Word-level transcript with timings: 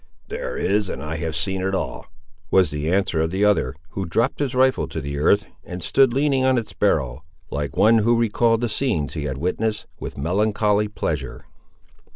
"There 0.29 0.57
is, 0.57 0.89
and 0.89 1.03
I 1.03 1.17
have 1.17 1.35
seen 1.35 1.61
it 1.61 1.75
all," 1.75 2.07
was 2.49 2.71
the 2.71 2.91
answer 2.91 3.21
of 3.21 3.29
the 3.29 3.45
other, 3.45 3.75
who 3.89 4.07
dropped 4.07 4.39
his 4.39 4.55
rifle 4.55 4.87
to 4.87 4.99
the 4.99 5.19
earth, 5.19 5.45
and 5.63 5.83
stood 5.83 6.11
leaning 6.11 6.43
on 6.43 6.57
its 6.57 6.73
barrel, 6.73 7.23
like 7.51 7.77
one 7.77 7.99
who 7.99 8.15
recalled 8.17 8.61
the 8.61 8.67
scenes 8.67 9.13
he 9.13 9.25
had 9.25 9.37
witnessed 9.37 9.85
with 9.99 10.17
melancholy 10.17 10.87
pleasure. 10.87 11.45